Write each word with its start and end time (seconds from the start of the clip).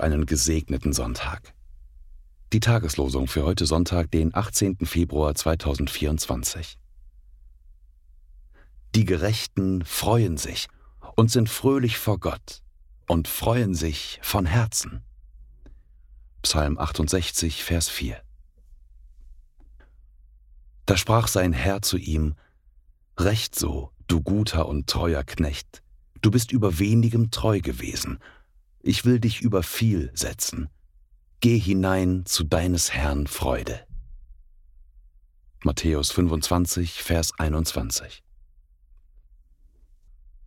einen 0.00 0.24
gesegneten 0.24 0.94
Sonntag. 0.94 1.52
Die 2.54 2.60
Tageslosung 2.60 3.26
für 3.26 3.44
heute 3.44 3.66
Sonntag, 3.66 4.10
den 4.10 4.34
18. 4.34 4.86
Februar 4.86 5.34
2024. 5.34 6.78
Die 8.94 9.04
Gerechten 9.04 9.84
freuen 9.84 10.38
sich 10.38 10.68
und 11.14 11.30
sind 11.30 11.50
fröhlich 11.50 11.98
vor 11.98 12.18
Gott 12.18 12.62
und 13.06 13.28
freuen 13.28 13.74
sich 13.74 14.18
von 14.22 14.46
Herzen. 14.46 15.02
Psalm 16.40 16.78
68, 16.78 17.64
Vers 17.64 17.90
4. 17.90 18.18
Da 20.86 20.96
sprach 20.96 21.28
sein 21.28 21.52
Herr 21.52 21.82
zu 21.82 21.98
ihm, 21.98 22.34
Recht 23.18 23.58
so, 23.58 23.90
du 24.06 24.22
guter 24.22 24.66
und 24.66 24.86
treuer 24.86 25.22
Knecht, 25.22 25.82
du 26.22 26.30
bist 26.30 26.50
über 26.50 26.78
wenigem 26.78 27.30
treu 27.30 27.60
gewesen, 27.60 28.20
ich 28.86 29.04
will 29.04 29.20
dich 29.20 29.40
über 29.40 29.62
viel 29.62 30.10
setzen. 30.14 30.68
Geh 31.40 31.58
hinein 31.58 32.24
zu 32.24 32.44
deines 32.44 32.92
Herrn 32.92 33.26
Freude. 33.26 33.86
Matthäus 35.64 36.12
25, 36.12 37.02
Vers 37.02 37.32
21. 37.38 38.22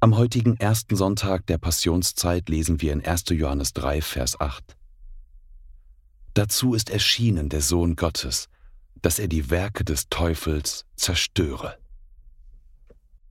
Am 0.00 0.16
heutigen 0.16 0.56
ersten 0.56 0.96
Sonntag 0.96 1.46
der 1.46 1.58
Passionszeit 1.58 2.48
lesen 2.48 2.82
wir 2.82 2.92
in 2.92 3.04
1. 3.04 3.24
Johannes 3.30 3.72
3, 3.72 4.02
Vers 4.02 4.40
8. 4.40 4.76
Dazu 6.34 6.74
ist 6.74 6.90
erschienen 6.90 7.48
der 7.48 7.62
Sohn 7.62 7.96
Gottes, 7.96 8.48
dass 9.00 9.18
er 9.18 9.28
die 9.28 9.50
Werke 9.50 9.84
des 9.84 10.08
Teufels 10.08 10.84
zerstöre. 10.96 11.78